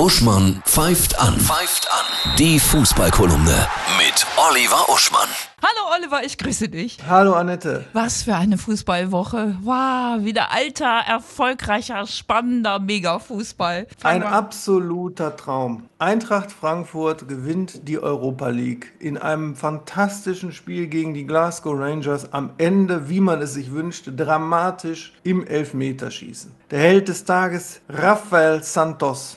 [0.00, 1.38] Uschmann pfeift an.
[1.38, 2.36] Pfeift an.
[2.38, 5.28] Die Fußballkolumne mit Oliver Uschmann.
[5.62, 6.96] Hallo Oliver, ich grüße dich.
[7.06, 7.84] Hallo Annette.
[7.92, 9.56] Was für eine Fußballwoche.
[9.60, 13.86] Wow, wieder alter, erfolgreicher, spannender Mega-Fußball.
[14.02, 15.90] Ein absoluter Traum.
[15.98, 22.32] Eintracht Frankfurt gewinnt die Europa League in einem fantastischen Spiel gegen die Glasgow Rangers.
[22.32, 26.52] Am Ende, wie man es sich wünschte, dramatisch im Elfmeterschießen.
[26.70, 29.36] Der Held des Tages, Rafael Santos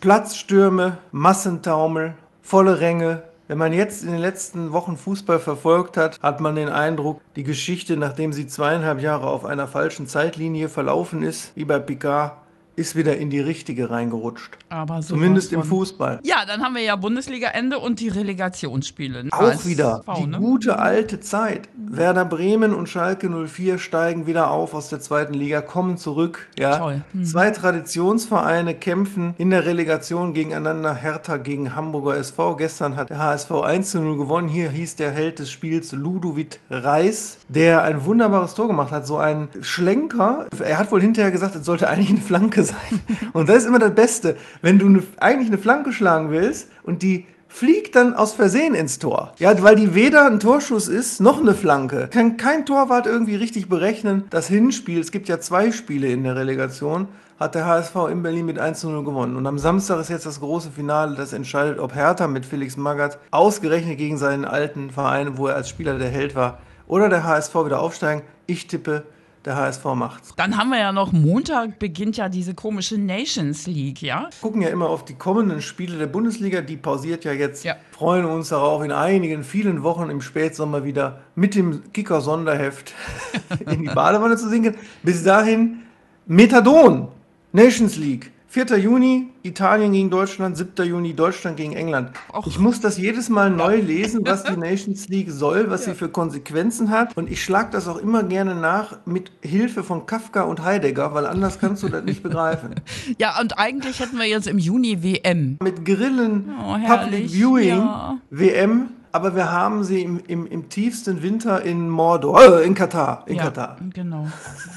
[0.00, 6.40] Platzstürme, Massentaumel, volle Ränge, wenn man jetzt in den letzten Wochen Fußball verfolgt hat, hat
[6.40, 11.50] man den Eindruck, die Geschichte, nachdem sie zweieinhalb Jahre auf einer falschen Zeitlinie verlaufen ist,
[11.56, 12.34] wie bei Picard,
[12.76, 14.56] ist wieder in die richtige reingerutscht.
[14.68, 16.20] Aber Zumindest im Fußball.
[16.22, 19.28] Ja, dann haben wir ja Bundesliga-Ende und die Relegationsspiele.
[19.32, 20.38] Auch Als wieder v, die ne?
[20.38, 21.68] gute alte Zeit.
[21.76, 26.48] Werder Bremen und Schalke 04 steigen wieder auf aus der zweiten Liga, kommen zurück.
[26.58, 26.78] Ja.
[26.78, 27.02] Toll.
[27.12, 27.24] Hm.
[27.24, 30.94] Zwei Traditionsvereine kämpfen in der Relegation gegeneinander.
[30.94, 32.56] Hertha gegen Hamburger SV.
[32.56, 34.48] Gestern hat der HSV 1 0 gewonnen.
[34.48, 39.06] Hier hieß der Held des Spiels Ludovic Reis, der ein wunderbares Tor gemacht hat.
[39.06, 40.46] So ein Schlenker.
[40.58, 43.00] Er hat wohl hinterher gesagt, es sollte eigentlich eine Flanke sein sein.
[43.32, 47.02] Und das ist immer das Beste, wenn du ne, eigentlich eine Flanke schlagen willst und
[47.02, 49.32] die fliegt dann aus Versehen ins Tor.
[49.38, 52.08] Ja, weil die weder ein Torschuss ist, noch eine Flanke.
[52.12, 54.24] Kann kein Torwart irgendwie richtig berechnen.
[54.30, 57.08] Das Hinspiel, es gibt ja zwei Spiele in der Relegation,
[57.40, 59.34] hat der HSV in Berlin mit 1-0 gewonnen.
[59.34, 63.18] Und am Samstag ist jetzt das große Finale, das entscheidet, ob Hertha mit Felix Magath
[63.32, 67.54] ausgerechnet gegen seinen alten Verein, wo er als Spieler der Held war, oder der HSV
[67.64, 68.22] wieder aufsteigen.
[68.46, 69.04] Ich tippe
[69.44, 70.34] der HSV macht's.
[70.36, 74.28] Dann haben wir ja noch Montag beginnt ja diese komische Nations League, ja?
[74.30, 77.64] Wir gucken ja immer auf die kommenden Spiele der Bundesliga, die pausiert ja jetzt.
[77.64, 77.76] Ja.
[77.92, 82.94] Freuen uns darauf, in einigen, vielen Wochen im Spätsommer wieder mit dem Kicker-Sonderheft
[83.70, 84.76] in die Badewanne zu sinken.
[85.02, 85.82] Bis dahin
[86.26, 87.08] Methadon,
[87.52, 88.30] Nations League.
[88.52, 88.78] 4.
[88.78, 90.84] Juni Italien gegen Deutschland, 7.
[90.84, 92.10] Juni Deutschland gegen England.
[92.34, 92.48] Och.
[92.48, 95.92] Ich muss das jedes Mal neu lesen, was die Nations League soll, was ja.
[95.92, 97.16] sie für Konsequenzen hat.
[97.16, 101.26] Und ich schlage das auch immer gerne nach mit Hilfe von Kafka und Heidegger, weil
[101.26, 102.74] anders kannst du das nicht begreifen.
[103.18, 105.58] Ja, und eigentlich hätten wir jetzt im Juni WM.
[105.62, 108.18] Mit Grillen, oh, Public Viewing, ja.
[108.30, 113.24] WM aber wir haben sie im, im, im tiefsten Winter in Mordor, äh, in Katar,
[113.26, 113.76] in ja, Katar.
[113.92, 114.28] Genau,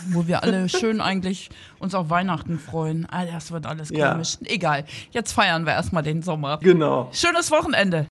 [0.09, 1.49] wo wir alle schön eigentlich
[1.79, 3.07] uns auf Weihnachten freuen.
[3.11, 4.37] Ah, das wird alles komisch.
[4.41, 4.51] Ja.
[4.51, 6.59] Egal, jetzt feiern wir erstmal den Sommer.
[6.61, 7.09] Genau.
[7.11, 8.07] Schönes Wochenende.